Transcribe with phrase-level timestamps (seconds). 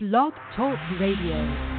[0.00, 1.77] Blog Talk Radio.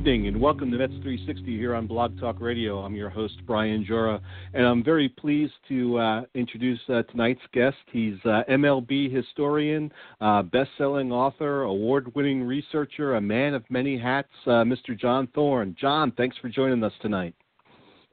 [0.00, 2.78] Evening and welcome to Mets 360 here on Blog Talk Radio.
[2.78, 4.18] I'm your host, Brian Joura,
[4.54, 7.76] and I'm very pleased to uh, introduce uh, tonight's guest.
[7.92, 9.92] He's uh, MLB historian,
[10.22, 14.98] uh, best selling author, award winning researcher, a man of many hats, uh, Mr.
[14.98, 15.76] John Thorn.
[15.78, 17.34] John, thanks for joining us tonight.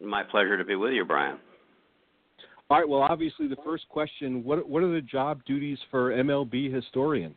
[0.02, 1.38] My pleasure to be with you, Brian.
[2.70, 6.70] All right, well, obviously, the first question what, what are the job duties for MLB
[6.70, 7.34] historian?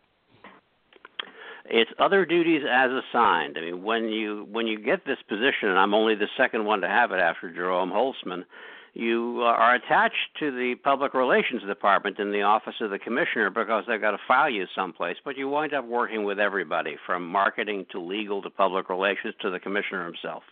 [1.70, 3.56] It's other duties as assigned.
[3.56, 6.80] I mean, when you when you get this position, and I'm only the second one
[6.80, 8.44] to have it after Jerome Holtzman,
[8.92, 13.84] you are attached to the public relations department in the office of the commissioner because
[13.86, 15.16] they've got to file you someplace.
[15.24, 19.50] But you wind up working with everybody, from marketing to legal to public relations to
[19.50, 20.42] the commissioner himself.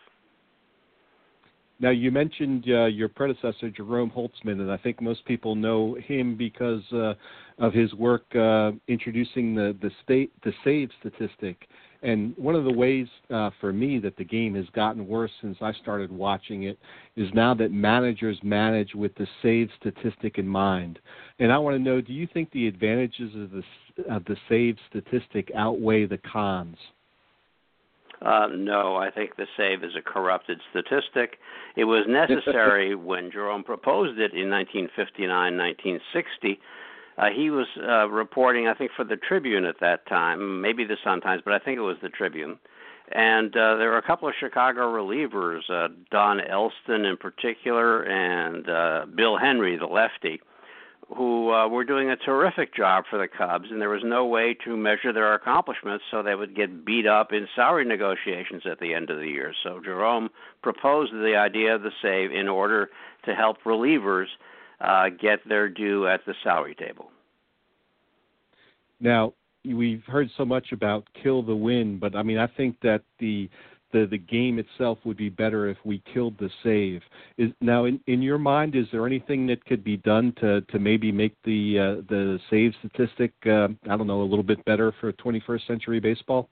[1.81, 6.37] Now, you mentioned uh, your predecessor, Jerome Holtzman, and I think most people know him
[6.37, 7.15] because uh,
[7.59, 11.69] of his work uh, introducing the the state the save statistic.
[12.03, 15.57] And one of the ways uh, for me that the game has gotten worse since
[15.61, 16.79] I started watching it
[17.17, 20.99] is now that managers manage with the save statistic in mind.
[21.39, 24.77] And I want to know: Do you think the advantages of the of the save
[24.91, 26.77] statistic outweigh the cons?
[28.21, 31.39] Uh, no, I think the save is a corrupted statistic.
[31.77, 36.61] It was necessary when Jerome proposed it in 1959, 1960.
[37.17, 40.97] Uh, he was uh, reporting, I think, for the Tribune at that time, maybe the
[41.03, 42.59] Sun Times, but I think it was the Tribune.
[43.11, 48.69] And uh, there were a couple of Chicago relievers, uh, Don Elston in particular, and
[48.69, 50.41] uh, Bill Henry, the lefty,
[51.17, 54.55] who uh, were doing a terrific job for the Cubs, and there was no way
[54.65, 58.93] to measure their accomplishments, so they would get beat up in salary negotiations at the
[58.93, 59.55] end of the year.
[59.63, 60.29] So Jerome
[60.63, 62.91] proposed the idea of the save in order
[63.25, 64.27] to help relievers
[64.81, 67.11] uh, get their due at the salary table.
[69.01, 69.33] Now,
[69.65, 73.49] we've heard so much about kill the win, but I mean, I think that the
[73.93, 77.03] the the game itself would be better if we killed the save.
[77.37, 80.79] Is now in in your mind, is there anything that could be done to to
[80.79, 84.93] maybe make the uh, the save statistic uh, I don't know a little bit better
[85.01, 86.49] for 21st century baseball?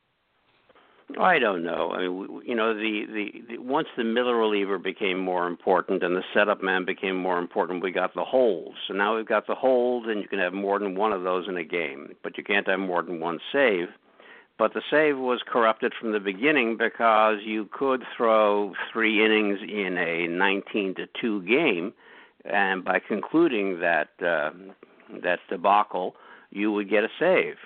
[1.21, 1.93] I don't know.
[1.93, 6.17] I mean, you know, the, the the once the middle reliever became more important and
[6.17, 8.77] the setup man became more important, we got the holds.
[8.89, 11.47] So now we've got the holds, and you can have more than one of those
[11.49, 13.89] in a game, but you can't have more than one save
[14.59, 19.97] but the save was corrupted from the beginning because you could throw three innings in
[19.99, 21.93] a 19 to 2 game
[22.45, 24.51] and by concluding that uh,
[25.23, 26.15] that debacle
[26.51, 27.57] you would get a save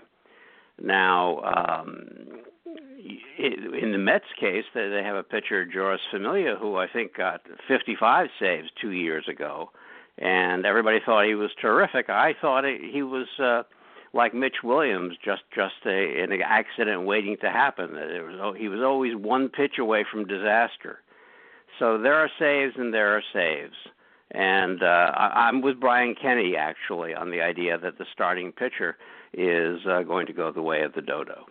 [0.83, 2.41] now um
[3.39, 8.29] in the Mets case, they have a pitcher, Jeurys Familia, who I think got 55
[8.39, 9.71] saves two years ago,
[10.19, 12.11] and everybody thought he was terrific.
[12.11, 13.63] I thought he was uh,
[14.13, 17.95] like Mitch Williams, just just a, in an accident waiting to happen.
[17.95, 21.01] It was, he was always one pitch away from disaster.
[21.79, 23.77] So there are saves and there are saves.
[24.33, 28.97] And uh, I, I'm with Brian Kenny actually on the idea that the starting pitcher
[29.33, 31.47] is uh, going to go the way of the dodo.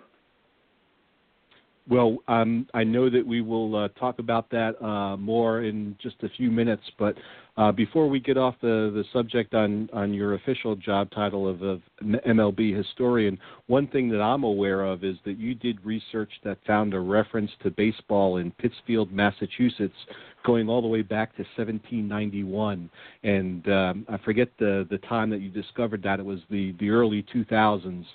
[1.89, 6.17] Well, um, I know that we will uh, talk about that uh, more in just
[6.22, 7.17] a few minutes, but
[7.57, 11.63] uh, before we get off the, the subject on, on your official job title of,
[11.63, 16.59] of MLB historian, one thing that I'm aware of is that you did research that
[16.67, 19.97] found a reference to baseball in Pittsfield, Massachusetts,
[20.45, 22.88] going all the way back to 1791.
[23.23, 26.19] And um, I forget the, the time that you discovered that.
[26.19, 28.05] It was the, the early 2000s.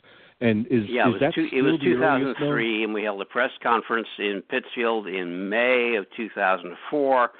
[0.40, 3.52] And is, yeah, is it was, two, it was 2003, and we held a press
[3.62, 7.30] conference in Pittsfield in May of 2004,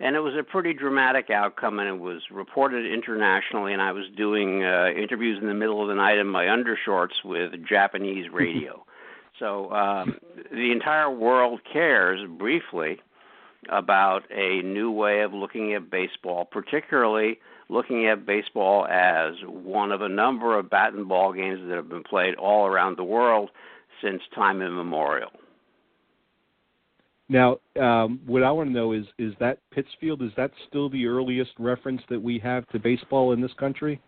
[0.00, 3.72] and it was a pretty dramatic outcome, and it was reported internationally.
[3.72, 7.24] And I was doing uh, interviews in the middle of the night in my undershorts
[7.24, 8.84] with Japanese radio.
[9.38, 10.18] so um,
[10.52, 13.00] the entire world cares briefly
[13.68, 20.02] about a new way of looking at baseball, particularly looking at baseball as one of
[20.02, 23.50] a number of bat and ball games that have been played all around the world
[24.02, 25.30] since time immemorial.
[27.28, 31.06] Now, um, what I want to know is is that Pittsfield is that still the
[31.06, 34.00] earliest reference that we have to baseball in this country?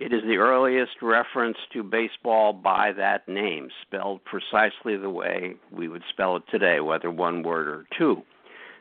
[0.00, 5.86] It is the earliest reference to baseball by that name, spelled precisely the way we
[5.86, 8.22] would spell it today, whether one word or two.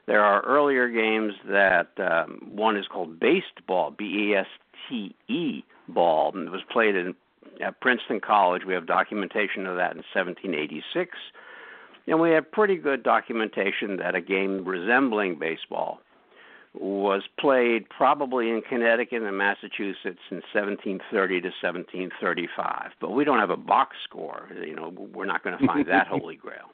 [0.08, 4.48] There are earlier games that um, one is called baseball, B E S
[4.90, 7.16] T E ball, and it was played in
[7.64, 8.64] at Princeton College.
[8.66, 11.18] We have documentation of that in 1786,
[12.08, 16.00] and we have pretty good documentation that a game resembling baseball
[16.74, 22.92] was played probably in Connecticut and Massachusetts in 1730 to 1735.
[23.00, 24.48] But we don't have a box score.
[24.66, 26.72] You know, we're not going to find that holy grail.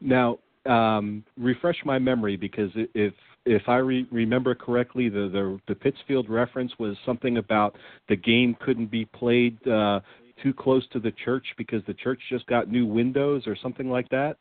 [0.00, 3.14] Now, um, refresh my memory because if
[3.44, 7.76] if I re- remember correctly, the, the the Pittsfield reference was something about
[8.08, 10.00] the game couldn't be played uh,
[10.42, 14.08] too close to the church because the church just got new windows or something like
[14.10, 14.36] that.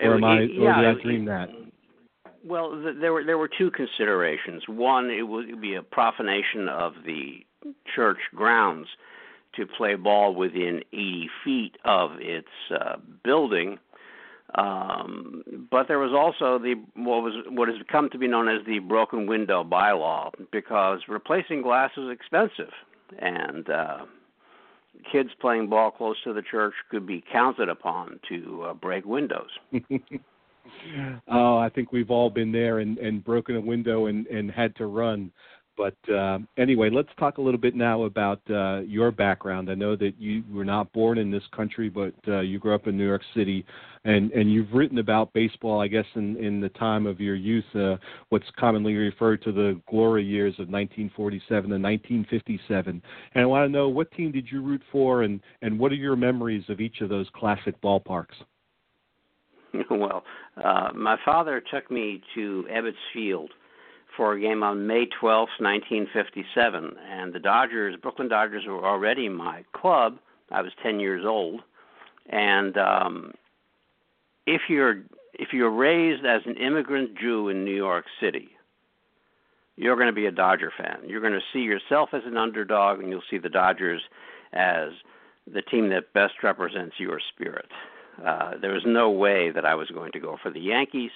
[0.00, 0.40] Or am I?
[0.42, 1.48] Yeah, or did I dream that?
[2.44, 4.62] Well, there were there were two considerations.
[4.66, 7.44] One, it would be a profanation of the
[7.94, 8.86] church grounds
[9.56, 13.78] to play ball within 80 feet of its uh, building.
[14.54, 18.64] Um, but there was also the what was what has come to be known as
[18.66, 22.72] the broken window bylaw because replacing glass is expensive,
[23.18, 23.98] and uh,
[25.12, 29.50] kids playing ball close to the church could be counted upon to uh, break windows.
[31.28, 34.74] oh, I think we've all been there and, and broken a window and, and had
[34.76, 35.30] to run.
[35.80, 39.70] But uh, anyway, let's talk a little bit now about uh, your background.
[39.70, 42.86] I know that you were not born in this country, but uh, you grew up
[42.86, 43.64] in New York City,
[44.04, 47.64] and, and you've written about baseball, I guess, in, in the time of your youth,
[47.74, 47.96] uh,
[48.28, 53.02] what's commonly referred to the glory years of 1947 and 1957.
[53.34, 55.96] And I want to know what team did you root for, and, and what are
[55.96, 58.36] your memories of each of those classic ballparks?
[59.90, 60.24] well,
[60.62, 63.50] uh, my father took me to Ebbets Field
[64.20, 69.64] for a game on May 12, 1957, and the Dodgers, Brooklyn Dodgers, were already my
[69.72, 70.18] club.
[70.50, 71.62] I was 10 years old,
[72.28, 73.32] and um,
[74.46, 74.96] if you're
[75.32, 78.50] if you're raised as an immigrant Jew in New York City,
[79.76, 80.98] you're going to be a Dodger fan.
[81.06, 84.02] You're going to see yourself as an underdog, and you'll see the Dodgers
[84.52, 84.90] as
[85.50, 87.70] the team that best represents your spirit.
[88.22, 91.12] Uh, there was no way that I was going to go for the Yankees,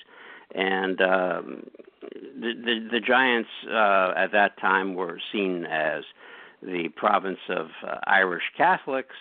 [0.55, 1.65] and um,
[2.12, 6.05] the, the the Giants uh, at that time were seen as
[6.62, 9.17] the province of uh, Irish Catholics.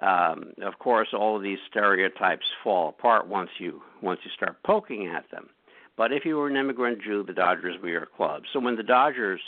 [0.00, 5.06] Um, of course, all of these stereotypes fall apart once you once you start poking
[5.06, 5.48] at them.
[5.96, 8.42] But if you were an immigrant Jew, the Dodgers were your club.
[8.52, 9.40] So when the Dodgers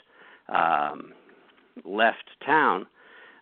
[0.49, 1.13] um,
[1.85, 2.87] left town,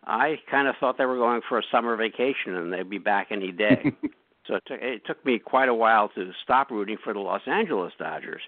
[0.04, 3.28] I kind of thought they were going for a summer vacation and they'd be back
[3.30, 3.92] any day.
[4.48, 7.42] So it took, it took me quite a while to stop rooting for the Los
[7.46, 8.40] Angeles Dodgers.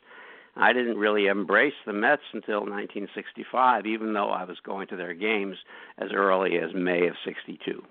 [0.56, 5.14] I didn't really embrace the Mets until 1965, even though I was going to their
[5.14, 5.56] games
[5.98, 7.82] as early as May of '62.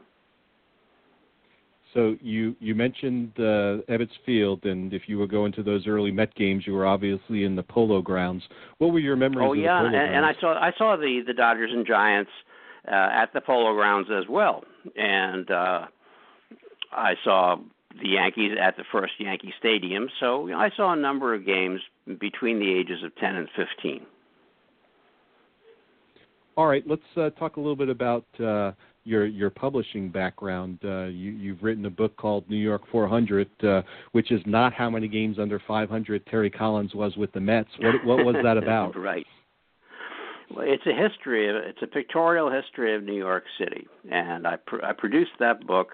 [1.94, 6.12] So you you mentioned uh, Ebbets Field, and if you were going to those early
[6.12, 8.44] Met games, you were obviously in the Polo Grounds.
[8.78, 9.50] What were your memories?
[9.50, 9.70] Of the game?
[9.70, 12.32] Oh yeah, and, and, I saw I saw the the Dodgers and Giants
[12.88, 14.64] uh, at the Polo Grounds as well,
[14.96, 15.86] and uh,
[16.92, 17.58] I saw
[18.00, 20.10] the Yankees at the first Yankee Stadium.
[20.20, 21.82] So you know, I saw a number of games
[22.20, 24.06] between the ages of 10 and 15.
[26.58, 28.72] All right, let's uh, talk a little bit about uh,
[29.06, 30.78] your your publishing background.
[30.84, 34.90] Uh, you, you've written a book called New York 400, uh, which is not how
[34.90, 37.70] many games under 500 Terry Collins was with the Mets.
[37.80, 38.96] What what was that about?
[39.00, 39.26] right.
[40.54, 44.58] Well, it's a history of it's a pictorial history of New York City, and I
[44.58, 45.92] pr- I produced that book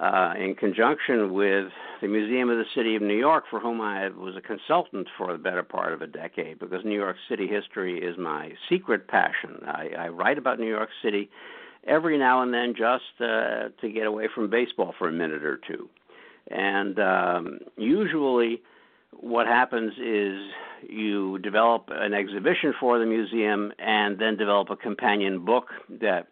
[0.00, 1.68] uh, in conjunction with
[2.00, 5.32] the Museum of the City of New York, for whom I was a consultant for
[5.32, 9.60] the better part of a decade, because New York City history is my secret passion.
[9.66, 11.30] I, I write about New York City
[11.86, 15.60] every now and then just uh, to get away from baseball for a minute or
[15.66, 15.88] two.
[16.50, 18.62] And um, usually,
[19.12, 20.38] what happens is
[20.88, 25.68] you develop an exhibition for the museum and then develop a companion book
[26.00, 26.28] that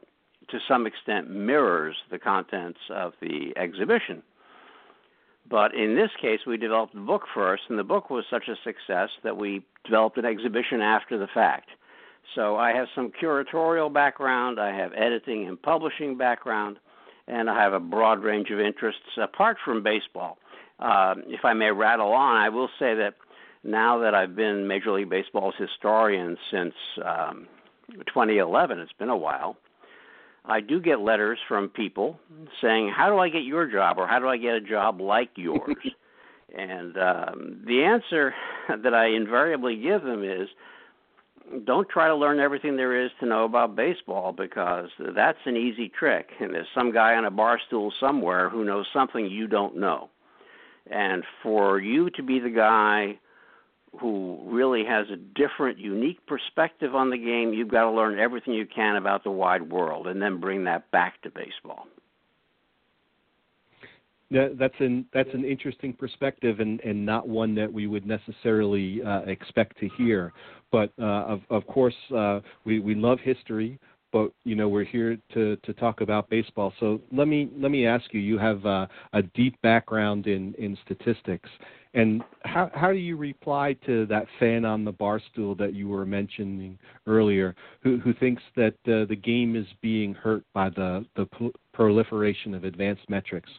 [0.53, 4.23] to some extent mirrors the contents of the exhibition.
[5.51, 8.55] But in this case, we developed the book first, and the book was such a
[8.63, 11.71] success that we developed an exhibition after the fact.
[12.35, 16.79] So I have some curatorial background, I have editing and publishing background,
[17.27, 20.39] and I have a broad range of interests apart from baseball.
[20.79, 23.15] Uh, if I may rattle on, I will say that
[23.65, 27.47] now that I've been Major League Baseball's historian since um,
[28.07, 29.57] 2011, it's been a while.
[30.45, 32.19] I do get letters from people
[32.61, 35.31] saying, "How do I get your job?" or "How do I get a job like
[35.37, 35.77] yours?"
[36.57, 38.35] and um, the answer
[38.69, 40.49] that I invariably give them is,
[41.65, 45.89] don't try to learn everything there is to know about baseball because that's an easy
[45.89, 46.31] trick.
[46.41, 50.09] And there's some guy on a bar stool somewhere who knows something you don't know.
[50.91, 53.19] And for you to be the guy
[54.01, 58.55] who really has a different, unique perspective on the game, you've got to learn everything
[58.55, 61.87] you can about the wide world and then bring that back to baseball.
[64.31, 69.03] Yeah, that's an that's an interesting perspective and, and not one that we would necessarily
[69.03, 70.33] uh, expect to hear.
[70.71, 73.79] But uh, of of course, uh, we we love history,
[74.11, 76.73] but you know we're here to to talk about baseball.
[76.81, 78.21] So let me let me ask you.
[78.21, 81.51] You have uh, a deep background in in statistics,
[81.95, 85.89] and how how do you reply to that fan on the bar stool that you
[85.89, 91.05] were mentioning earlier, who who thinks that uh, the game is being hurt by the
[91.17, 91.27] the
[91.75, 93.51] proliferation of advanced metrics?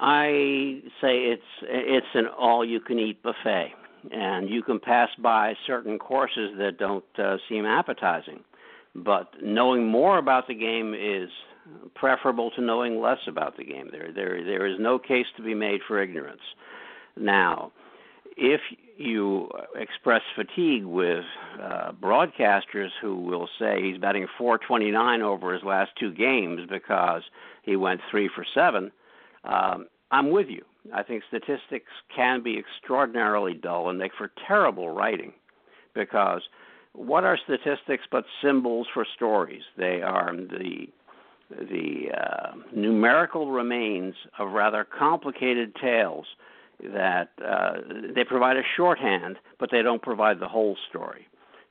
[0.00, 3.72] I say it's it's an all-you-can-eat buffet,
[4.12, 8.42] and you can pass by certain courses that don't uh, seem appetizing,
[8.94, 11.28] but knowing more about the game is
[11.94, 13.88] preferable to knowing less about the game.
[13.90, 16.42] There there there is no case to be made for ignorance.
[17.16, 17.72] Now,
[18.36, 18.60] if
[18.96, 21.24] you express fatigue with
[21.60, 27.22] uh, broadcasters who will say he's batting 429 over his last two games because
[27.62, 28.90] he went three for seven
[29.44, 30.64] um, I'm with you.
[30.94, 35.32] I think statistics can be extraordinarily dull and make for terrible writing
[35.94, 36.42] because
[36.92, 39.62] what are statistics but symbols for stories?
[39.76, 40.88] They are the
[41.50, 46.26] the uh, numerical remains of rather complicated tales
[46.92, 47.74] that uh,
[48.14, 51.26] they provide a shorthand, but they don't provide the whole story.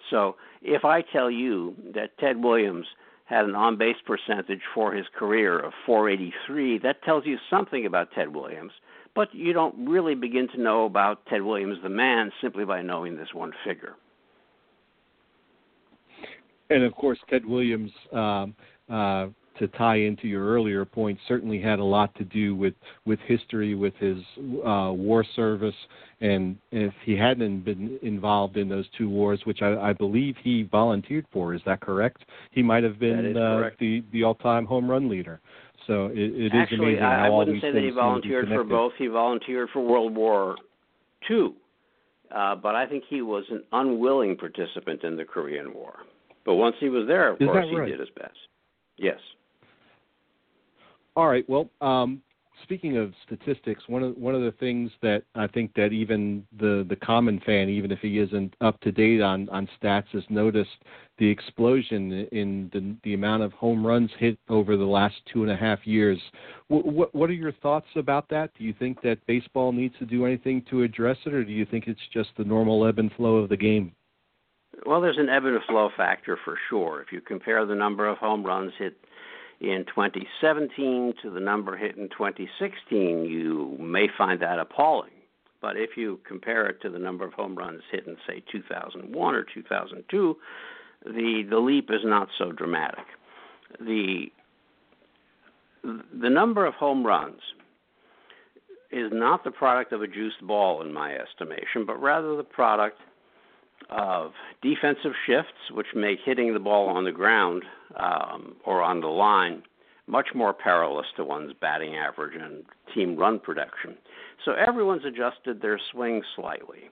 [0.10, 2.86] So if I tell you that Ted Williams
[3.28, 6.80] had an on base percentage for his career of 483.
[6.80, 8.72] That tells you something about Ted Williams,
[9.16, 13.18] but you don't really begin to know about Ted Williams, the man, simply by knowing
[13.18, 13.96] this one figure.
[16.70, 18.56] And of course, Ted Williams um,
[18.90, 19.28] uh,
[19.60, 22.74] to tie into your earlier point, certainly had a lot to do with
[23.06, 24.18] with history, with his
[24.66, 25.76] uh, war service,
[26.22, 30.64] and if he hadn't been involved in those two wars, which I, I believe he
[30.64, 32.24] volunteered for, is that correct?
[32.52, 35.40] He might have been uh, the the all-time home run leader.
[35.86, 38.94] So it, it Actually, is amazing I, I wouldn't say that he volunteered for both.
[38.98, 40.56] He volunteered for World War
[41.30, 41.54] II,
[42.36, 46.00] uh, but I think he was an unwilling participant in the Korean War.
[46.46, 47.86] But once he was there, of is course, right?
[47.86, 48.38] he did his best.
[48.98, 49.20] Yes.
[51.18, 51.50] All right.
[51.50, 52.22] Well, um,
[52.62, 56.86] speaking of statistics, one of one of the things that I think that even the
[56.88, 60.78] the common fan, even if he isn't up to date on on stats, has noticed
[61.18, 65.52] the explosion in the the amount of home runs hit over the last two and
[65.52, 66.20] a half years.
[66.68, 68.52] What what, what are your thoughts about that?
[68.56, 71.66] Do you think that baseball needs to do anything to address it, or do you
[71.66, 73.92] think it's just the normal ebb and flow of the game?
[74.86, 77.02] Well, there's an ebb and flow factor for sure.
[77.02, 78.96] If you compare the number of home runs hit
[79.60, 85.12] in 2017 to the number hit in 2016, you may find that appalling.
[85.62, 89.36] But if you compare it to the number of home runs hit in, say, 2001
[89.36, 90.38] or 2002,
[91.06, 93.06] the the leap is not so dramatic.
[93.80, 94.28] The
[95.84, 97.42] the number of home runs
[98.92, 103.00] is not the product of a juiced ball, in my estimation, but rather the product
[103.90, 107.64] of defensive shifts, which make hitting the ball on the ground
[107.96, 109.64] um, or on the line
[110.08, 112.64] much more perilous to one's batting average and
[112.94, 113.96] team run production.
[114.46, 116.90] So everyone's adjusted their swing slightly.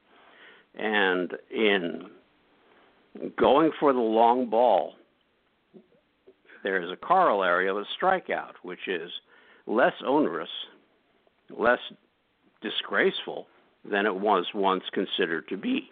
[0.77, 2.03] And in
[3.37, 4.93] going for the long ball,
[6.63, 9.09] there's a corollary of a strikeout, which is
[9.65, 10.49] less onerous,
[11.55, 11.79] less
[12.61, 13.47] disgraceful
[13.89, 15.89] than it was once considered to be.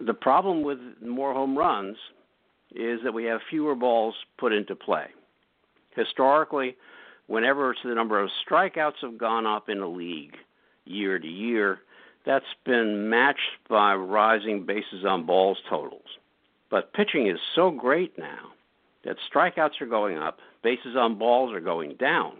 [0.00, 1.96] The problem with more home runs
[2.74, 5.06] is that we have fewer balls put into play.
[5.94, 6.76] Historically,
[7.26, 10.36] whenever the number of strikeouts have gone up in a league
[10.84, 11.80] year to year,
[12.26, 16.18] that's been matched by rising bases on balls totals.
[16.70, 18.52] But pitching is so great now
[19.04, 22.32] that strikeouts are going up, bases on balls are going down,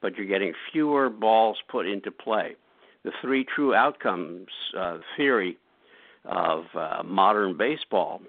[0.00, 2.54] but you're getting fewer balls put into play.
[3.04, 5.58] The three true outcomes uh, theory
[6.24, 8.20] of uh, modern baseball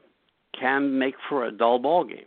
[0.59, 2.25] can make for a dull ball game.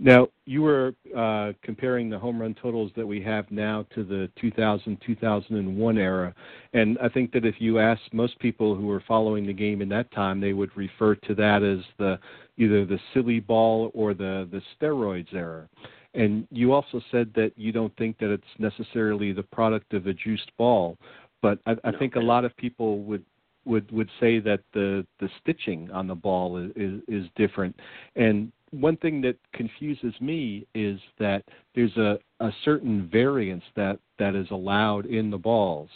[0.00, 4.30] Now, you were uh, comparing the home run totals that we have now to the
[4.40, 6.32] 2000 2001 era.
[6.72, 9.88] And I think that if you ask most people who were following the game in
[9.88, 12.16] that time, they would refer to that as the
[12.58, 15.68] either the silly ball or the, the steroids era.
[16.14, 20.14] And you also said that you don't think that it's necessarily the product of a
[20.14, 20.96] juiced ball.
[21.42, 23.24] But I, I No, think a lot of people would
[23.64, 27.78] would would say that the the stitching on the ball is, is is different.
[28.16, 31.42] And one thing that confuses me is that
[31.74, 35.90] there's a a certain variance that that is allowed in the balls.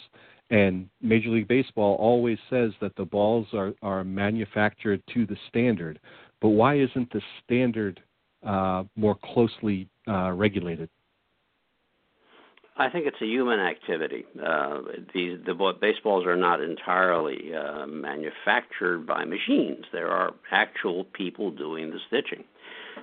[0.49, 5.99] And Major League Baseball always says that the balls are, are manufactured to the standard,
[6.41, 8.01] but why isn't the standard
[8.45, 10.89] uh, more closely uh, regulated?
[12.75, 14.25] I think it's a human activity.
[14.43, 14.79] Uh,
[15.13, 19.85] these the baseballs are not entirely uh, manufactured by machines.
[19.91, 22.43] There are actual people doing the stitching,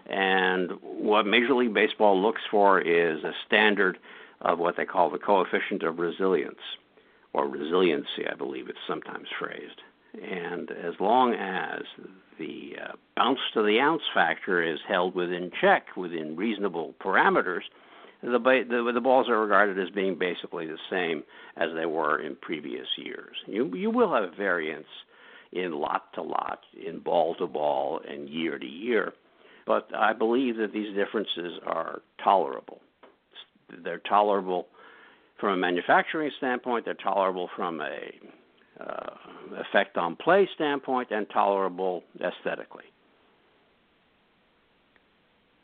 [0.07, 3.99] and what Major League Baseball looks for is a standard
[4.41, 6.61] of what they call the coefficient of resilience,
[7.33, 9.83] or resiliency, I believe it's sometimes phrased.
[10.21, 11.83] And as long as
[12.39, 17.63] the uh, bounce to the ounce factor is held within check, within reasonable parameters,
[18.23, 21.23] the, the the balls are regarded as being basically the same
[21.57, 23.37] as they were in previous years.
[23.47, 24.87] You you will have variance
[25.53, 29.13] in lot to lot, in ball to ball, and year to year,
[29.67, 32.81] but I believe that these differences are tolerable.
[33.83, 34.69] They're tolerable
[35.39, 36.85] from a manufacturing standpoint.
[36.85, 39.15] They're tolerable from a uh,
[39.57, 42.85] effect on play standpoint, and tolerable aesthetically.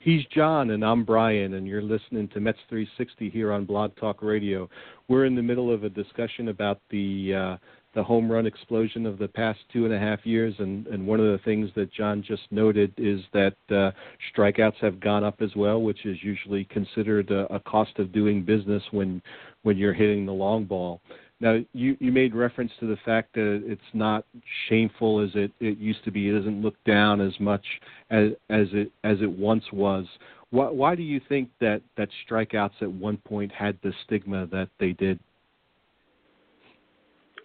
[0.07, 4.23] He's John, and I'm Brian, and you're listening to Mets 360 here on Blog Talk
[4.23, 4.71] Radio.
[5.09, 7.57] We're in the middle of a discussion about the uh,
[7.97, 11.19] the home run explosion of the past two and a half years, and, and one
[11.19, 13.91] of the things that John just noted is that uh,
[14.33, 18.45] strikeouts have gone up as well, which is usually considered a, a cost of doing
[18.45, 19.21] business when
[19.65, 21.01] when you're hitting the long ball.
[21.39, 24.25] Now, you, you made reference to the fact that it's not
[24.69, 26.31] shameful as it, it used to be.
[26.31, 27.65] It doesn't look down as much
[28.11, 30.07] as, as it as it once was.
[30.51, 34.69] Why, why do you think that, that strikeouts at one point had the stigma that
[34.81, 35.19] they did?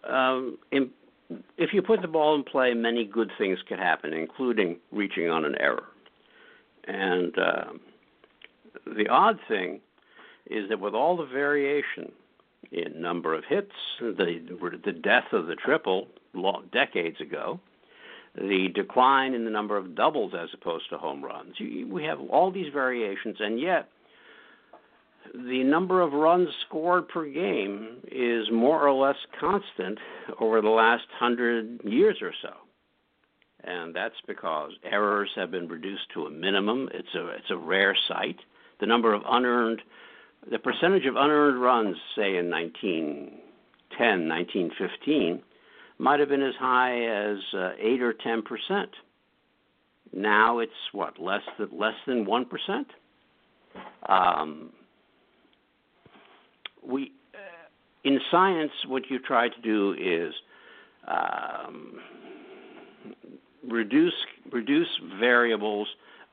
[0.10, 0.90] Um, in,
[1.58, 5.44] if you put the ball in play, many good things could happen, including reaching on
[5.44, 5.84] an error.
[6.88, 7.80] And um,
[8.86, 9.82] the odd thing
[10.50, 12.12] is that with all the variation
[12.72, 17.60] in number of hits, the the death of the triple long, decades ago,
[18.36, 21.54] the decline in the number of doubles as opposed to home runs.
[21.58, 23.90] You, we have all these variations, and yet
[25.34, 29.98] the number of runs scored per game is more or less constant
[30.40, 32.54] over the last hundred years or so.
[33.64, 36.90] And that's because errors have been reduced to a minimum.
[36.94, 38.38] It's a it's a rare sight.
[38.80, 39.82] The number of unearned
[40.50, 45.42] the percentage of unearned runs, say in 1910, 1915,
[46.00, 48.90] might have been as high as uh, 8 or 10 percent.
[50.14, 52.88] Now it's what less than less than one percent.
[54.10, 54.72] Um,
[56.86, 57.38] we uh,
[58.04, 60.34] in science, what you try to do is
[61.08, 62.00] um,
[63.70, 64.14] reduce
[64.52, 65.88] reduce variables,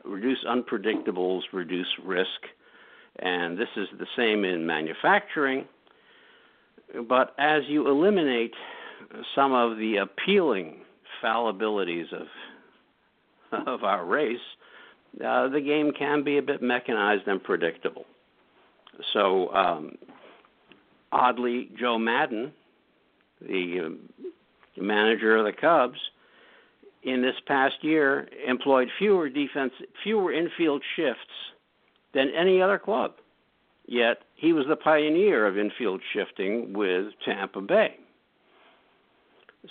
[0.04, 2.48] reduce unpredictables, reduce risk,
[3.16, 5.66] and this is the same in manufacturing.
[7.08, 8.54] But as you eliminate
[9.34, 10.80] some of the appealing
[11.22, 12.26] fallibilities of
[13.66, 14.38] of our race,
[15.24, 18.04] uh, the game can be a bit mechanized and predictable.
[19.12, 19.96] So, um,
[21.12, 22.52] oddly, Joe Maddon,
[23.40, 25.98] the uh, manager of the Cubs,
[27.04, 31.20] in this past year employed fewer defense, fewer infield shifts
[32.14, 33.12] than any other club.
[33.86, 37.96] Yet he was the pioneer of infield shifting with Tampa Bay.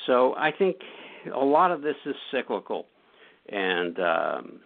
[0.05, 0.77] So I think
[1.33, 2.85] a lot of this is cyclical,
[3.49, 4.59] and um,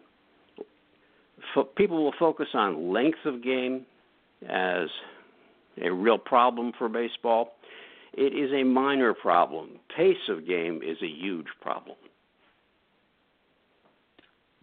[1.54, 3.86] fo- people will focus on length of game
[4.48, 4.88] as
[5.82, 7.54] a real problem for baseball.
[8.14, 9.80] It is a minor problem.
[9.96, 11.96] Pace of game is a huge problem.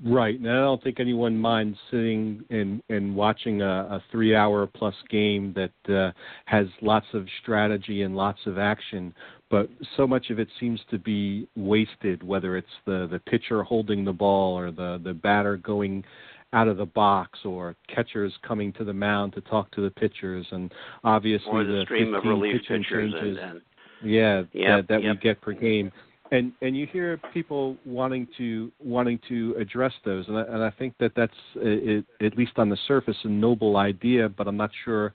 [0.05, 4.95] Right, and I don't think anyone minds sitting and and watching a, a three-hour plus
[5.11, 6.13] game that uh,
[6.45, 9.13] has lots of strategy and lots of action,
[9.51, 12.23] but so much of it seems to be wasted.
[12.23, 16.05] Whether it's the the pitcher holding the ball or the the batter going
[16.53, 20.47] out of the box or catchers coming to the mound to talk to the pitchers,
[20.53, 23.39] and obviously or the, stream of relief pitchers and, changes.
[23.43, 23.61] and
[24.03, 25.17] yeah, Yep, that, that yep.
[25.17, 25.91] we get per game.
[26.31, 30.71] And and you hear people wanting to wanting to address those, and I, and I
[30.71, 34.57] think that that's uh, it, at least on the surface a noble idea, but I'm
[34.57, 35.15] not sure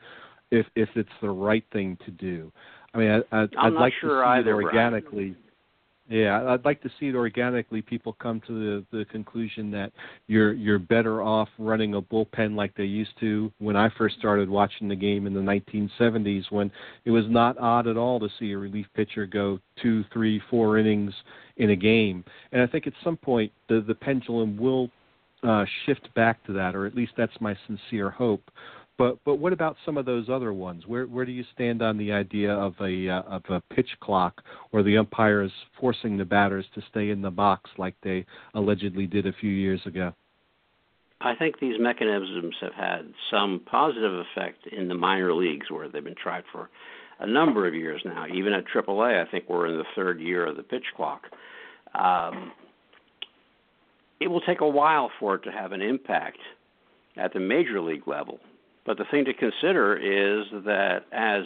[0.50, 2.52] if if it's the right thing to do.
[2.94, 5.36] I mean, I, I, I'm I'd not like sure to see either, it Brian.
[6.10, 7.82] Yeah, I'd like to see it organically.
[7.82, 8.54] People come to
[8.92, 9.94] the, the conclusion that
[10.28, 14.50] you're you're better off running a bullpen like they used to when I first started
[14.50, 16.70] watching the game in the 1970s, when
[17.06, 20.78] it was not odd at all to see a relief pitcher go two, three, four
[20.78, 21.14] innings
[21.56, 22.26] in a game.
[22.52, 24.90] And I think at some point the the pendulum will
[25.42, 28.44] uh, shift back to that, or at least that's my sincere hope.
[28.98, 30.84] But but what about some of those other ones?
[30.86, 34.44] Where where do you stand on the idea of a uh, of a pitch clock
[34.72, 39.26] or the umpires forcing the batters to stay in the box like they allegedly did
[39.26, 40.14] a few years ago?
[41.22, 46.04] I think these mechanisms have had some positive effect in the minor leagues where they've
[46.04, 46.70] been tried for
[47.20, 48.26] a number of years now.
[48.28, 51.22] Even at AAA, I think we're in the third year of the pitch clock.
[51.96, 52.52] Um,
[54.20, 56.40] it will take a while for it to have an impact
[57.16, 58.40] at the major league level
[58.86, 61.44] but the thing to consider is that as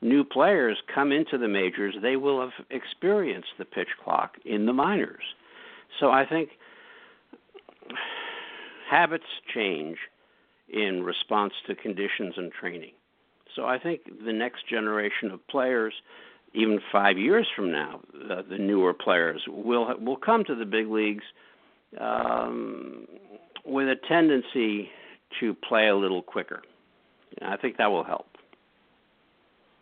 [0.00, 4.72] new players come into the majors, they will have experienced the pitch clock in the
[4.72, 5.22] minors.
[6.00, 6.50] So I think
[8.88, 9.96] habits change
[10.68, 12.92] in response to conditions and training.
[13.54, 15.94] So I think the next generation of players,
[16.54, 20.88] even five years from now, the, the newer players will will come to the big
[20.88, 21.24] leagues
[21.98, 23.06] um,
[23.64, 24.90] with a tendency
[25.40, 26.62] to play a little quicker.
[27.42, 28.26] I think that will help.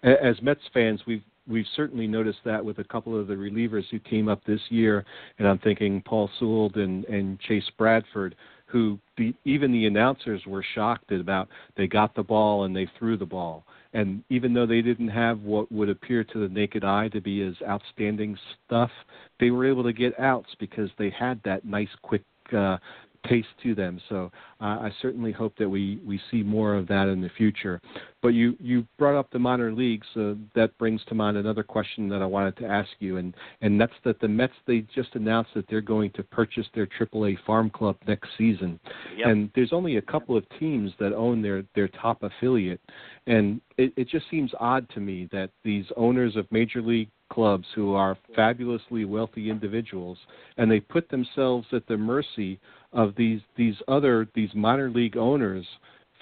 [0.02, 3.98] As Mets fans, we've we've certainly noticed that with a couple of the relievers who
[3.98, 5.04] came up this year,
[5.38, 8.35] and I'm thinking Paul Sewald and, and Chase Bradford,
[8.66, 11.48] who the, even the announcers were shocked about.
[11.76, 15.40] They got the ball and they threw the ball, and even though they didn't have
[15.40, 18.90] what would appear to the naked eye to be as outstanding stuff,
[19.38, 22.78] they were able to get outs because they had that nice quick uh,
[23.24, 24.00] pace to them.
[24.08, 27.80] So uh, I certainly hope that we, we see more of that in the future.
[28.22, 30.06] But you, you brought up the minor leagues.
[30.16, 33.80] Uh, that brings to mind another question that I wanted to ask you, and, and
[33.80, 37.70] that's that the Mets they just announced that they're going to purchase their AAA farm
[37.70, 38.80] club next season,
[39.16, 39.28] yep.
[39.28, 42.80] and there's only a couple of teams that own their their top affiliate,
[43.26, 47.66] and it, it just seems odd to me that these owners of major league clubs
[47.75, 50.18] who are fabulously wealthy individuals
[50.57, 52.59] and they put themselves at the mercy
[52.92, 55.66] of these these other these minor league owners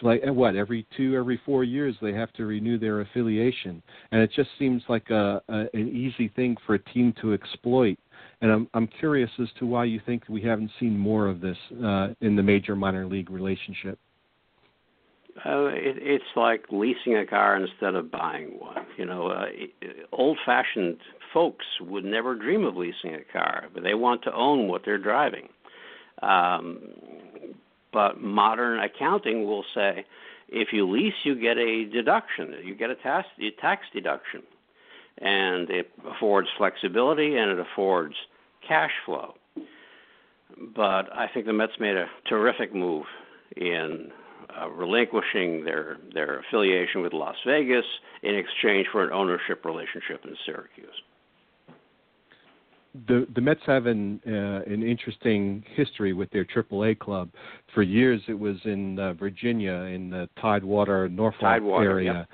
[0.03, 3.83] like what every two every four years they have to renew their affiliation.
[4.11, 7.99] And it just seems like a, a an easy thing for a team to exploit.
[8.41, 11.57] And i'm i'm curious as to why you think we haven't seen more of this
[11.85, 13.99] uh, in the major minor league relationship
[15.45, 18.87] uh, it, it's like leasing a car instead of buying one.
[18.97, 19.47] You know, uh,
[20.13, 20.99] old-fashioned
[21.33, 24.99] folks would never dream of leasing a car, but they want to own what they're
[24.99, 25.49] driving.
[26.23, 26.79] Um,
[27.93, 30.05] but modern accounting will say
[30.49, 34.43] if you lease, you get a deduction, you get a tax, a tax deduction.
[35.19, 38.15] And it affords flexibility and it affords
[38.67, 39.35] cash flow.
[40.75, 43.07] But I think the Mets made a terrific move
[43.57, 44.11] in
[44.61, 47.85] uh, relinquishing their, their affiliation with Las Vegas
[48.23, 51.03] in exchange for an ownership relationship in Syracuse
[53.09, 57.31] the the Mets have an uh, an interesting history with their AAA club.
[57.75, 62.29] For years, it was in uh, Virginia, in the Tidewater, Norfolk Tidewater, area.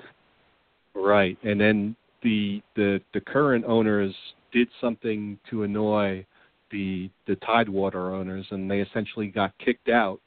[0.93, 4.13] Right, and then the the the current owners
[4.51, 6.25] did something to annoy
[6.71, 10.19] the the Tidewater owners, and they essentially got kicked out.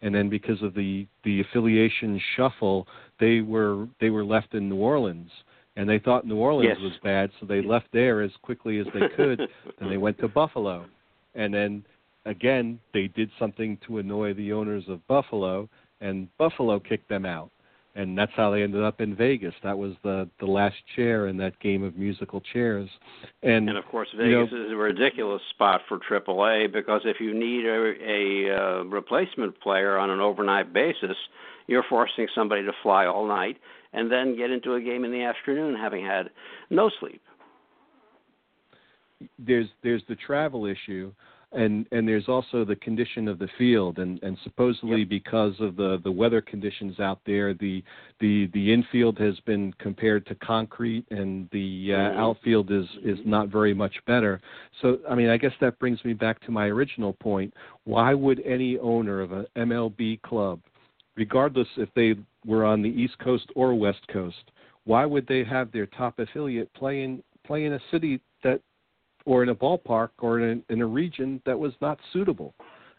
[0.00, 2.86] And then because of the the affiliation shuffle,
[3.18, 5.30] they were they were left in New Orleans
[5.78, 6.82] and they thought New Orleans yes.
[6.82, 9.38] was bad, so they left there as quickly as they could.
[9.78, 10.84] then they went to Buffalo,
[11.36, 11.84] and then
[12.26, 15.68] again they did something to annoy the owners of Buffalo,
[16.00, 17.50] and Buffalo kicked them out,
[17.98, 19.54] and that's how they ended up in Vegas.
[19.64, 22.88] That was the the last chair in that game of musical chairs,
[23.42, 27.16] and and of course Vegas you know, is a ridiculous spot for AAA because if
[27.20, 31.16] you need a, a uh, replacement player on an overnight basis,
[31.66, 33.56] you're forcing somebody to fly all night
[33.92, 36.30] and then get into a game in the afternoon having had
[36.70, 37.20] no sleep.
[39.40, 41.12] There's there's the travel issue
[41.52, 45.08] and and there's also the condition of the field and and supposedly yep.
[45.08, 47.82] because of the the weather conditions out there the
[48.20, 52.18] the the infield has been compared to concrete and the uh, mm-hmm.
[52.18, 54.40] outfield is is not very much better
[54.82, 57.52] so i mean i guess that brings me back to my original point
[57.84, 60.60] why would any owner of an MLB club
[61.18, 62.14] regardless if they
[62.46, 64.50] were on the East Coast or West Coast,
[64.84, 68.60] why would they have their top affiliate play in play in a city that,
[69.28, 72.54] or in a ballpark, or in a, in a region that was not suitable?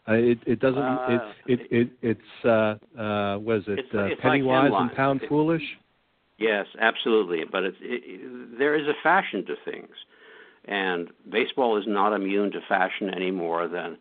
[0.08, 0.78] Uh, it, it doesn't.
[0.78, 4.72] Uh, it, it, it, it's uh, uh, was it it's, uh, it's penny like wise
[4.74, 5.62] and pound it, foolish?
[6.38, 7.40] Yes, absolutely.
[7.50, 9.90] But it's, it, there is a fashion to things.
[10.66, 13.98] And baseball is not immune to fashion any more than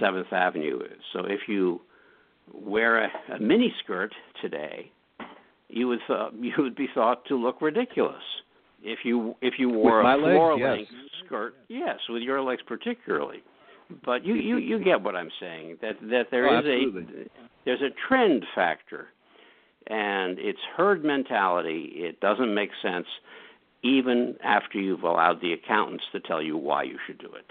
[0.00, 1.00] Seventh Avenue is.
[1.12, 1.82] So if you
[2.52, 4.90] wear a, a mini skirt today,
[5.68, 8.22] you would th- you would be thought to look ridiculous.
[8.82, 11.10] If you if you wore a floor length yes.
[11.24, 13.42] skirt, yes, with your legs particularly.
[14.04, 17.28] But you, you you get what I'm saying that that there oh, is a
[17.64, 19.08] there's a trend factor,
[19.86, 21.90] and it's herd mentality.
[21.94, 23.06] It doesn't make sense,
[23.82, 27.46] even after you've allowed the accountants to tell you why you should do it.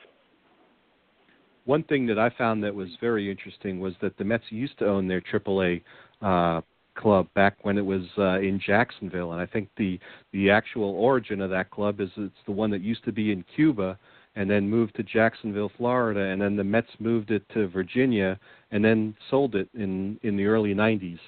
[1.66, 4.88] One thing that I found that was very interesting was that the Mets used to
[4.88, 5.82] own their AAA
[6.22, 6.62] uh,
[6.98, 10.00] club back when it was uh, in Jacksonville, and I think the
[10.34, 13.46] the actual origin of that club is it's the one that used to be in
[13.56, 13.98] Cuba
[14.36, 18.40] and then moved to Jacksonville, Florida, and then the Mets moved it to Virginia
[18.72, 21.20] and then sold it in in the early 90s.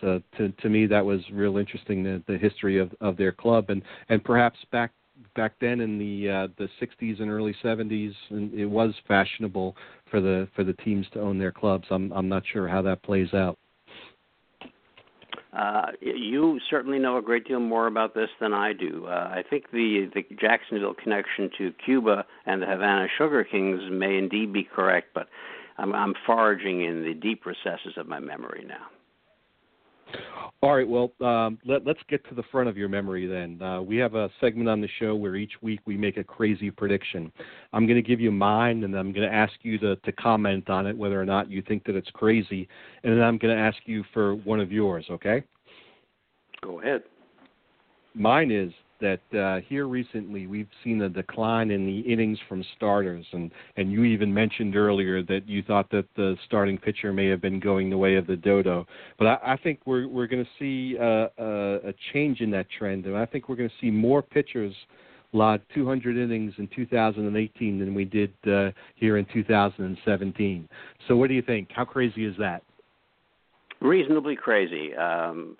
[0.00, 3.70] So to to me that was real interesting the, the history of of their club
[3.70, 4.92] and and perhaps back
[5.34, 9.76] back then in the uh, the 60s and early 70s and it was fashionable
[10.10, 11.86] for the for the teams to own their clubs.
[11.90, 13.58] I'm I'm not sure how that plays out.
[15.52, 19.06] Uh, you certainly know a great deal more about this than I do.
[19.06, 24.16] Uh, I think the the Jacksonville connection to Cuba and the Havana Sugar Kings may
[24.16, 25.28] indeed be correct, but
[25.76, 28.86] I'm, I'm foraging in the deep recesses of my memory now.
[30.62, 30.88] All right.
[30.88, 33.60] Well, um, let, us get to the front of your memory then.
[33.60, 36.70] Uh, we have a segment on the show where each week we make a crazy
[36.70, 37.32] prediction.
[37.72, 40.70] I'm going to give you mine, and I'm going to ask you to, to comment
[40.70, 42.68] on it, whether or not you think that it's crazy,
[43.02, 45.04] and then I'm going to ask you for one of yours.
[45.10, 45.42] Okay?
[46.62, 47.02] Go ahead.
[48.14, 48.72] Mine is
[49.02, 53.92] that uh, here recently we've seen a decline in the innings from starters, and and
[53.92, 57.90] you even mentioned earlier that you thought that the starting pitcher may have been going
[57.90, 58.86] the way of the dodo,
[59.18, 62.66] but I, I think we're we're going to see uh, a, a change in that
[62.78, 64.74] trend, and I think we're going to see more pitchers
[65.32, 70.68] log 200 innings in 2018 than we did uh, here in 2017.
[71.08, 71.68] So what do you think?
[71.74, 72.62] How crazy is that?
[73.80, 74.94] Reasonably crazy.
[74.94, 75.56] Um,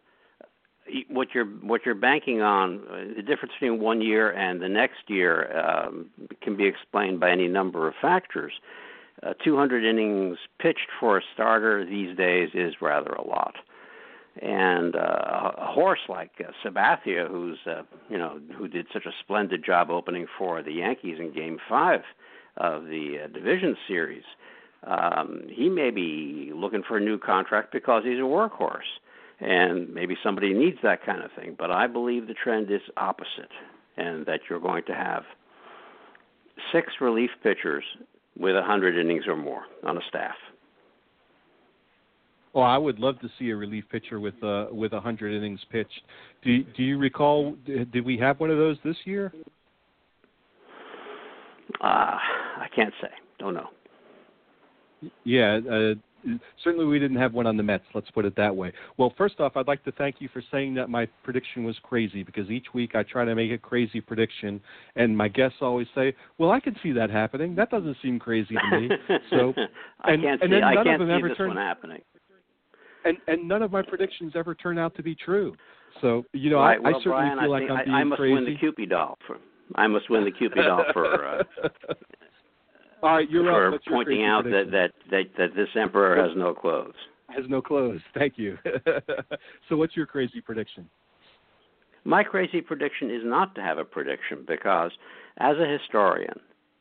[1.09, 5.09] what you're what you're banking on uh, the difference between one year and the next
[5.09, 6.07] year um,
[6.43, 8.53] can be explained by any number of factors.
[9.23, 13.55] Uh, 200 innings pitched for a starter these days is rather a lot,
[14.41, 19.13] and uh, a horse like uh, Sabathia, who's uh, you know who did such a
[19.21, 22.01] splendid job opening for the Yankees in Game Five
[22.57, 24.25] of the uh, division series,
[24.85, 28.99] um, he may be looking for a new contract because he's a workhorse
[29.43, 31.57] and maybe somebody needs that kind of thing.
[31.59, 33.51] But I believe the trend is opposite,
[33.97, 35.25] and that you're going to have
[36.73, 37.85] six relief pitchers
[38.39, 40.35] with a 100 innings or more on a staff.
[42.53, 45.61] Well, I would love to see a relief pitcher with uh, with a hundred innings
[45.71, 46.03] pitched.
[46.43, 47.57] Do Do you recall?
[47.65, 49.33] Did we have one of those this year?
[51.81, 53.09] Uh, I can't say.
[53.39, 53.69] Don't know.
[55.25, 55.95] Yeah, uh,
[56.63, 57.85] certainly we didn't have one on the Mets.
[57.95, 58.73] Let's put it that way.
[58.97, 62.23] Well, first off, I'd like to thank you for saying that my prediction was crazy
[62.23, 64.61] because each week I try to make a crazy prediction,
[64.97, 67.55] and my guests always say, "Well, I can see that happening.
[67.55, 68.89] That doesn't seem crazy to me."
[69.31, 69.53] So,
[70.03, 70.55] I and, can't and see.
[70.55, 72.03] then I can't of them see ever this turn, one happening.
[73.05, 75.55] And and none of my predictions ever turn out to be true.
[76.01, 77.97] So you know, right, I, well, I certainly Brian, feel I like I'm I, being
[77.97, 78.35] I must crazy.
[78.35, 79.39] win the Cupid doll for.
[79.75, 81.27] I must win the Cupid doll for.
[81.27, 81.43] Uh,
[83.03, 83.81] All right, you're for up.
[83.89, 84.71] Pointing out prediction?
[84.73, 86.95] that, that that that this emperor has no clothes.
[87.29, 88.01] has no clothes.
[88.15, 88.59] Thank you.
[89.69, 90.89] so, what's your crazy prediction?
[92.05, 94.93] My crazy prediction is not to have a prediction because,
[95.39, 96.39] as a historian,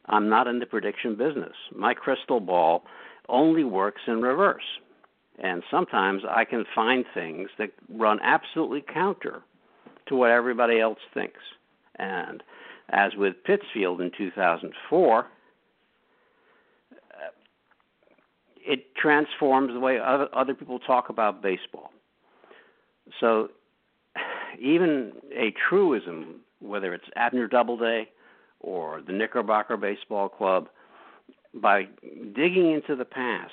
[0.07, 1.53] I'm not in the prediction business.
[1.75, 2.84] My crystal ball
[3.29, 4.63] only works in reverse.
[5.39, 9.41] And sometimes I can find things that run absolutely counter
[10.07, 11.39] to what everybody else thinks.
[11.97, 12.43] And
[12.89, 15.27] as with Pittsfield in 2004,
[18.65, 21.91] it transforms the way other, other people talk about baseball.
[23.19, 23.50] So
[24.60, 28.10] even a truism, whether it's Abner Doubleday
[28.60, 30.69] or the Knickerbocker Baseball Club,
[31.54, 31.88] by
[32.34, 33.52] digging into the past,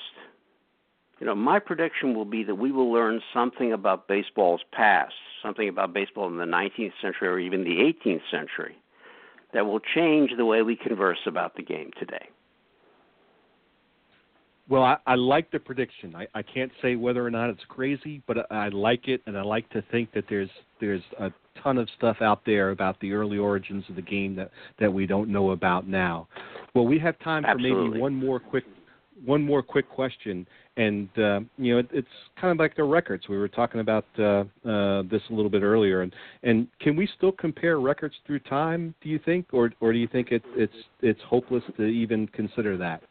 [1.19, 5.67] you know, my prediction will be that we will learn something about baseball's past, something
[5.67, 8.77] about baseball in the 19th century or even the 18th century,
[9.53, 12.29] that will change the way we converse about the game today.
[14.69, 16.15] Well, I, I like the prediction.
[16.15, 19.35] I, I can't say whether or not it's crazy, but I, I like it, and
[19.37, 23.11] I like to think that there's there's a ton of stuff out there about the
[23.11, 26.27] early origins of the game that that we don't know about now.
[26.75, 27.89] Well, we have time for Absolutely.
[27.89, 28.63] maybe one more quick
[29.25, 30.45] one more quick question,
[30.77, 32.07] and uh, you know it, it's
[32.39, 33.27] kind of like the records.
[33.27, 37.09] We were talking about uh, uh, this a little bit earlier, and and can we
[37.17, 38.93] still compare records through time?
[39.01, 42.77] Do you think, or or do you think it, it's it's hopeless to even consider
[42.77, 43.01] that?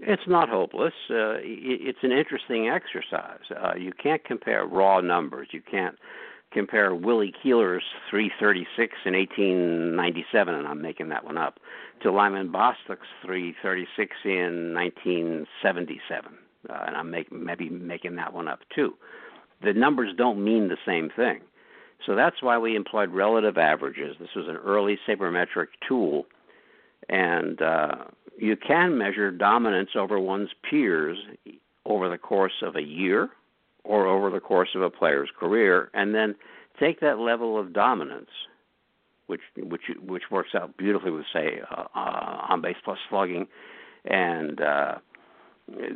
[0.00, 0.94] It's not hopeless.
[1.10, 3.40] Uh, it's an interesting exercise.
[3.50, 5.48] Uh, you can't compare raw numbers.
[5.50, 5.96] You can't
[6.52, 11.60] compare Willie Keeler's 336 in 1897, and I'm making that one up,
[12.02, 16.32] to Lyman Bostock's 336 in 1977,
[16.68, 18.94] uh, and I'm make, maybe making that one up too.
[19.62, 21.40] The numbers don't mean the same thing.
[22.06, 24.16] So that's why we employed relative averages.
[24.18, 26.26] This was an early sabermetric tool,
[27.10, 27.96] and uh,
[28.38, 31.18] you can measure dominance over one's peers
[31.84, 33.28] over the course of a year
[33.84, 36.34] or over the course of a player's career, and then
[36.78, 38.30] take that level of dominance,
[39.26, 43.48] which which which works out beautifully with say uh, uh, on base plus slugging,
[44.04, 44.94] and uh,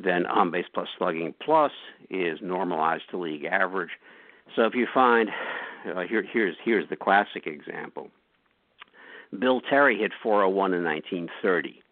[0.02, 1.72] then on base plus slugging plus
[2.10, 3.90] is normalized to league average.
[4.56, 5.28] So if you find
[5.94, 8.10] uh, here here's here's the classic example.
[9.38, 11.82] Bill Terry hit 401 in 1930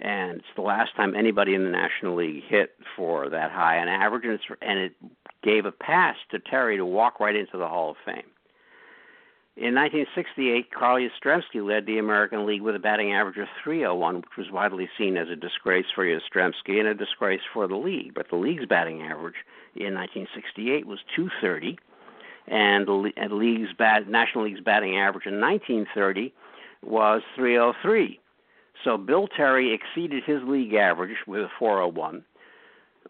[0.00, 3.88] and it's the last time anybody in the National League hit for that high an
[3.88, 4.24] average,
[4.62, 4.92] and, it
[5.42, 8.30] gave a pass to Terry to walk right into the Hall of Fame.
[9.56, 14.24] In 1968, Carl Yastrzemski led the American League with a batting average of 301, which
[14.36, 18.14] was widely seen as a disgrace for Yastrzemski and a disgrace for the league.
[18.14, 19.34] But the league's batting average
[19.74, 21.76] in 1968 was 230,
[22.46, 26.32] and the and league's bat, National League's batting average in 1930
[26.82, 28.20] was 303.
[28.84, 32.24] So Bill Terry exceeded his league average with a 401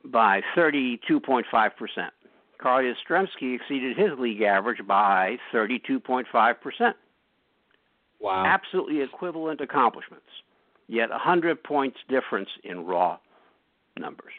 [0.04, 1.44] by 32.5%.
[2.58, 6.94] Carl Yastrzemski exceeded his league average by 32.5%.
[8.20, 8.44] Wow.
[8.44, 10.26] Absolutely equivalent accomplishments,
[10.88, 13.18] yet 100 points difference in raw
[13.96, 14.32] numbers.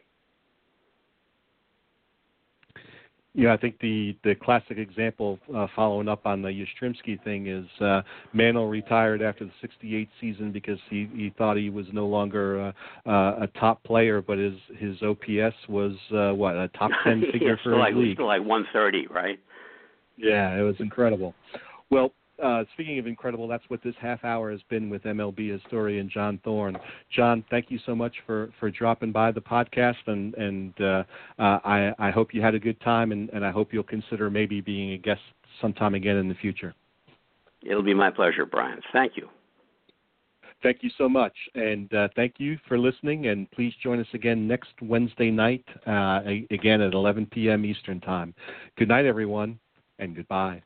[3.36, 7.66] Yeah, I think the the classic example uh, following up on the Yastrzemski thing is
[7.80, 8.02] uh,
[8.34, 12.74] Mantle retired after the '68 season because he he thought he was no longer
[13.06, 17.24] uh, uh, a top player, but his his OPS was uh, what a top ten
[17.32, 18.16] figure yeah, for like, league.
[18.16, 19.40] Still like 130, right?
[20.18, 21.36] Yeah, it was incredible.
[21.92, 26.10] Well, uh, speaking of incredible, that's what this half hour has been with MLB historian
[26.10, 26.78] John Thorn.
[27.16, 31.04] John, thank you so much for, for dropping by the podcast, and and uh,
[31.38, 34.30] uh, I I hope you had a good time, and, and I hope you'll consider
[34.30, 35.22] maybe being a guest
[35.62, 36.74] sometime again in the future.
[37.62, 38.82] It'll be my pleasure, Brian.
[38.94, 39.30] Thank you.
[40.62, 43.28] Thank you so much, and uh, thank you for listening.
[43.28, 46.22] And please join us again next Wednesday night, uh,
[46.52, 47.64] again at 11 p.m.
[47.64, 48.34] Eastern Time.
[48.78, 49.58] Good night, everyone,
[50.00, 50.62] and goodbye.